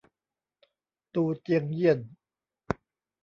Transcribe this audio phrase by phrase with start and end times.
[1.13, 1.99] ตูเจียงเยี่ยน